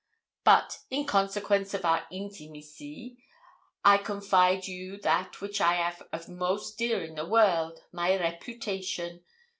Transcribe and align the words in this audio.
But 0.43 0.79
in 0.89 1.05
consequence 1.05 1.75
of 1.75 1.85
our 1.85 2.07
intimacy 2.09 3.23
I 3.85 3.99
confide 3.99 4.65
you 4.65 4.97
that 5.01 5.41
which 5.41 5.61
I 5.61 5.77
'av 5.87 6.01
of 6.11 6.27
most 6.27 6.79
dear 6.79 7.03
in 7.03 7.13
the 7.13 7.27
world, 7.27 7.83
my 7.91 8.15
reputation. 8.15 9.23